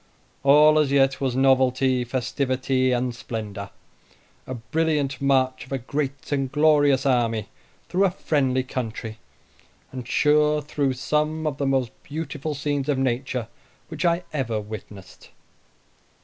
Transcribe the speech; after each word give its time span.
All 0.41 0.79
as 0.79 0.91
yet 0.91 1.21
was 1.21 1.35
novelty, 1.35 2.03
festivity, 2.03 2.91
and 2.91 3.13
splendor 3.13 3.69
a 4.47 4.55
brilliant 4.55 5.21
march 5.21 5.67
of 5.67 5.71
a 5.71 5.77
great 5.77 6.31
and 6.31 6.51
glorious 6.51 7.05
army 7.05 7.49
through 7.87 8.05
a 8.05 8.09
friendly 8.09 8.63
country, 8.63 9.19
and 9.91 10.07
sure 10.07 10.59
through 10.59 10.93
some 10.93 11.45
of 11.45 11.59
the 11.59 11.67
most 11.67 11.91
beautiful 12.01 12.55
scenes 12.55 12.89
of 12.89 12.97
nature 12.97 13.47
which 13.89 14.03
I 14.03 14.23
ever 14.33 14.59
witnessed. 14.59 15.29